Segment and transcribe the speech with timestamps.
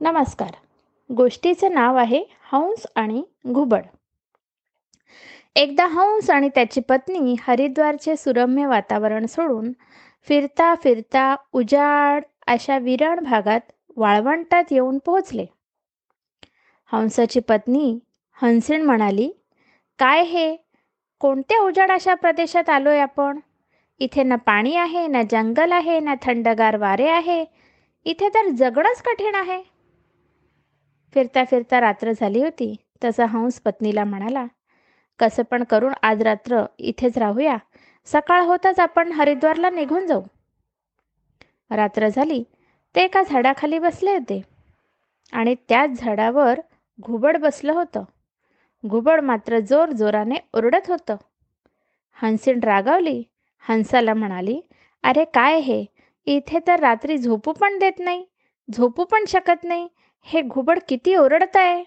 [0.00, 0.50] नमस्कार.
[1.14, 3.82] गोष्टीचं नाव आहे हंस आणि घुबड.
[5.56, 9.72] एकदा हंस आणि त्याची पत्नी हरिद्वारचे सुरम्य वातावरण सोडून
[10.28, 13.60] फिरता फिरता उजाड अशा विरण भागात
[13.96, 15.46] वाळवंटात येऊन पोहोचले.
[16.92, 17.98] हंसाची पत्नी
[18.42, 19.30] हंसीण म्हणाली
[19.98, 20.56] काय हे?
[21.20, 23.40] कोणत्या उजाड अशा प्रदेशात आलोय आपण?
[23.98, 27.44] इथे ना पाणी आहे ना जंगल आहे ना थंडगार वारे आहे.
[28.04, 29.75] इथे तर जगणंच कठीण आहे.
[31.16, 32.76] फिरता फिरता रात्र झाली होती.
[33.04, 34.46] तसा हंस पत्नीला म्हणाला
[35.18, 37.56] कसं पण करून आज रात्र इथेच राहूया.
[38.04, 40.22] सकाळ होताच आपण हरिद्वारला निघून जाऊ.
[41.70, 42.44] रात्र झाली.
[42.94, 44.42] ते एका झाडाखाली बसले होते.
[45.32, 46.60] आणि त्याच झाडावर
[47.00, 48.04] घुबड बसलं होतं.
[48.86, 51.16] घुबड मात्र जोर जोराने ओरडत होतं.
[52.22, 53.22] हंसीन रागावली.
[53.68, 54.60] हंसाला म्हणाली
[55.02, 55.84] अरे काय हे?
[56.26, 58.26] इथे तर रात्री झोपू पण देत नाही.
[58.68, 59.88] झोपू पण शकत नाही.
[60.26, 61.84] हे घुबड किती ओरडत आहे.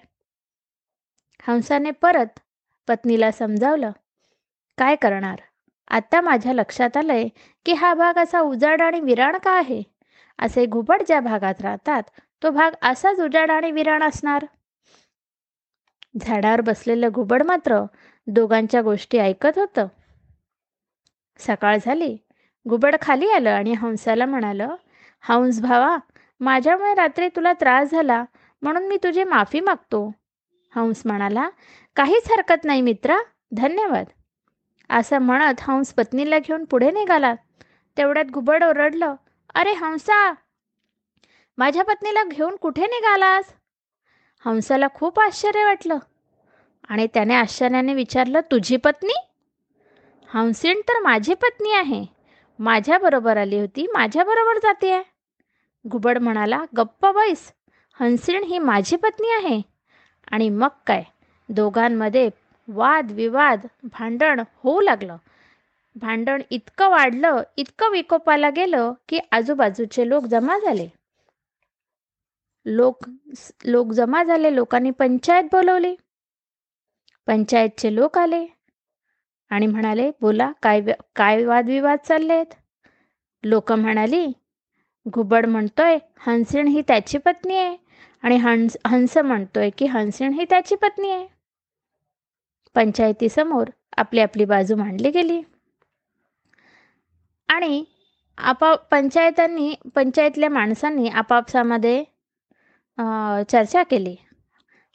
[1.47, 2.39] हंसाने परत
[2.87, 3.91] पत्नीला समजावलं.
[4.77, 5.41] काय करणार?
[5.87, 7.27] आता माझ्या लक्षात आलंय
[7.65, 9.83] की हा भाग असा उजाड आणि विराण का आहे?
[10.39, 12.03] असे घुबड ज्या भागात राहतात
[12.43, 14.45] तो भाग असाच उजाड आणि विराण असणार.
[16.21, 17.79] झाडावर बसलेलं घुबड मात्र
[18.27, 19.87] दोघांच्या गोष्टी ऐकत होतं.
[21.39, 22.17] सकाळ झाली.
[22.67, 24.75] घुबड खाली आलं आणि हंसाला म्हणालं
[25.21, 25.97] हंस भावा
[26.41, 28.23] माझ्यामुळे रात्री तुला त्रास झाला
[28.61, 30.11] म्हणून मी तुझी माफी मागतो.
[30.75, 31.49] हंस म्हणाला
[31.95, 33.17] काहीच हरकत नाही मित्रा
[33.51, 34.05] धन्यवाद.
[34.89, 37.33] असं म्हणत हंस पत्नीला घेऊन पुढे निघाला.
[37.97, 39.15] तेवढ्यात घुबड ओरडलं
[39.55, 40.33] अरे हंसा!
[41.57, 43.53] माझ्या पत्नीला घेऊन कुठे निघालास?
[44.45, 45.97] हंसाला खूप आश्चर्य वाटलं.
[46.89, 49.13] आणि त्याने आश्चर्याने विचारलं तुझी पत्नी?
[50.29, 52.05] हंसीण तर माझी पत्नी आहे.
[52.59, 55.18] माझ्याबरोबर आली होती माझ्याबरोबर जाते आहे
[55.85, 57.51] घुबड म्हणाला गप्प बैस.
[57.99, 59.61] हंसीण ही माझी पत्नी आहे.
[60.31, 61.03] आणि मग काय?
[61.49, 62.29] दोघांमध्ये
[62.67, 65.17] वाद विवाद भांडण होऊ लागलं.
[65.95, 70.87] भांडण इतकं वाढलं इतकं विकोपाला गेलं की आजूबाजूचे लोक जमा झाले.
[72.65, 73.05] लोक
[73.65, 75.95] लोक जमा झाले लोकांनी पंचायत बोलवली.
[77.27, 78.45] पंचायतचे लोक आले
[79.51, 80.81] आणि म्हणाले बोला काय
[81.15, 82.53] काय वादविवाद चालले आहेत
[83.43, 84.25] लोक म्हणाली
[85.05, 87.75] घुबड म्हणतोय हंसीण ही त्याची पत्नी आहे.
[88.23, 91.27] आणि हंस हंस म्हणतोय की हंसीण ही त्याची पत्नी आहे.
[92.75, 95.41] पंचायतीसमोर आपली आपली बाजू मांडली गेली.
[97.49, 97.83] आणि
[98.37, 102.03] आपा पंचायतांनी पंचायतल्या माणसांनी आपापसामध्ये
[103.49, 104.15] चर्चा केली.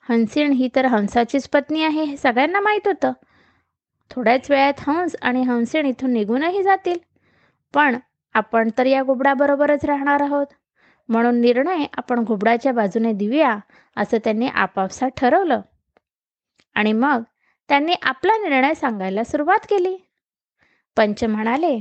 [0.08, 3.12] हंसीण ही तर हंसाचीच पत्नी आहे हे सगळ्यांना माहीत होतं.
[4.10, 6.98] थोड्याच वेळात हंस आणि हंसिण इथून निघूनही जातील.
[7.74, 7.96] पण
[8.34, 10.46] आपण तर या घुबडाबरोबरच राहणार आहोत.
[11.08, 13.58] म्हणून निर्णय आपण घुबडाच्या बाजूने देऊया
[13.96, 15.60] असं त्यांनी आपापसात ठरवलं.
[16.74, 17.22] आणि मग
[17.68, 19.96] त्यांनी आपला निर्णय सांगायला सुरुवात केली.
[20.96, 21.80] पंच म्हणाले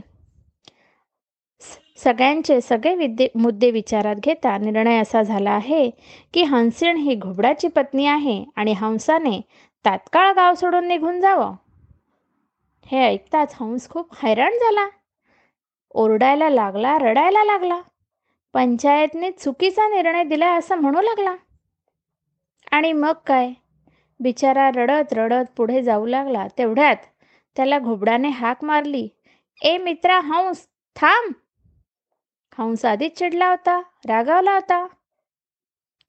[1.98, 5.90] सगळ्यांचे सगळे विद्ये मुद्दे विचारात घेता निर्णय असा झाला आहे
[6.34, 9.42] की हंसिण ही घुबडाची पत्नी आहे आणि हंसाने
[9.86, 11.56] तात्काळ गाव सोडून निघून जावं.
[12.86, 14.90] हे ऐकताच हंस खूप हैराण झाला.
[15.94, 17.82] ओरडायला लागला रडायला लागला.
[18.54, 21.36] पंचायतने चुकीचा निर्णय दिला असं म्हणू लागला.
[22.72, 23.52] आणि मग काय?
[24.20, 26.48] बिचारा रडत रडत पुढे जाऊ लागला.
[26.58, 26.96] तेवढ्यात
[27.56, 29.08] त्याला घुबडाने हाक मारली.
[29.62, 31.34] ए मित्रा हंस थांब.
[32.58, 34.88] हंस आधीच चिडला होता रागावला होता.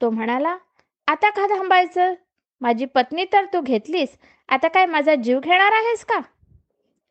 [0.01, 0.57] तो म्हणाला
[1.07, 2.15] आता का थांबायचं?
[2.61, 4.19] माझी पत्नी तर तू घेतलीस.
[4.49, 6.19] आता काय माझा जीव घेणार आहेस का?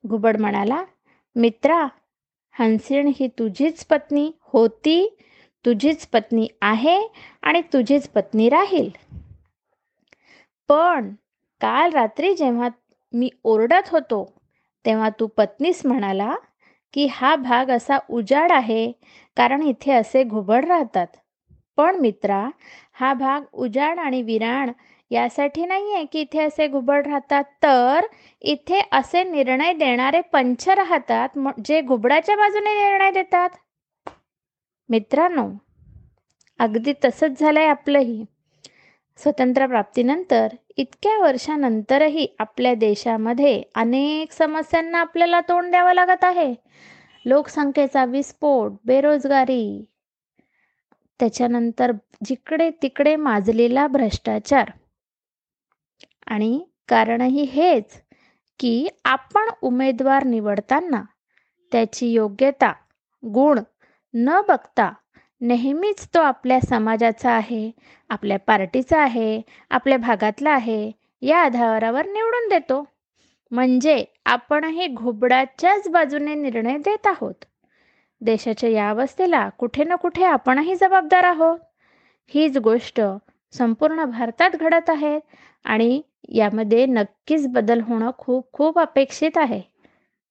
[0.07, 0.83] घुबड म्हणाला
[1.35, 1.87] मित्रा
[2.59, 5.15] हंसीण ही तुझीच पत्नी होती
[5.65, 6.99] तुझीच पत्नी आहे
[7.41, 8.89] आणि तुझीच पत्नी राहील.
[10.69, 11.13] पण
[11.61, 12.69] काल रात्री जेव्हा
[13.13, 14.25] मी ओरडत होतो
[14.85, 16.35] तेव्हा तू पत्नीस म्हणाला
[16.93, 18.91] की हा भाग असा उजाड आहे
[19.37, 21.07] कारण इथे असे घुबड राहतात.
[21.77, 22.49] पण मित्रा
[22.93, 24.71] हा भाग उजाड आणि विराण
[25.13, 28.05] यासाठी नाही आहे की इथे असे घुबड राहतात तर
[28.41, 33.49] इथे असे निर्णय देणारे पंच राहतात जे घुबडाच्या बाजूने निर्णय देतात.
[34.89, 35.47] मित्रांनो
[36.59, 38.23] अगदी तसंच झालंय आपलंही.
[39.19, 46.53] स्वतंत्र प्राप्तीनंतर इतक्या वर्षानंतरही आपल्या देशामध्ये अनेक समस्यांना आपल्याला तोंड द्यावं लागत आहे.
[47.25, 49.85] लोकसंख्येचा विस्फोट बेरोजगारी
[51.19, 51.91] त्याच्यानंतर
[52.25, 54.71] जिकडे तिकडे माजलेला भ्रष्टाचार.
[56.27, 56.59] आणि
[56.89, 58.01] कारणही हेच
[58.59, 61.01] की आपण उमेदवार निवडताना
[61.71, 62.71] त्याची योग्यता
[63.23, 63.59] गुण
[64.13, 64.91] न बघता
[65.41, 67.71] नेहमीच तो आपल्या समाजाचा आहे
[68.09, 70.91] आपल्या पार्टीचा आहे आपल्या भागातला आहे
[71.21, 72.83] या आधारावर निवडून देतो.
[73.51, 77.33] म्हणजे आपणही घुबडाच्याच बाजूने निर्णय देत आहोत.
[78.21, 81.59] देशाच्या या अवस्थेला कुठे ना कुठे आपणही जबाबदार आहोत.
[82.31, 83.01] हीच गोष्ट
[83.53, 85.21] संपूर्ण भारतात घडत आहेत
[85.65, 89.61] आणि यामध्ये नक्कीच बदल होणं खूप खूप अपेक्षित आहे.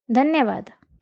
[0.09, 0.71] धन्यवाद.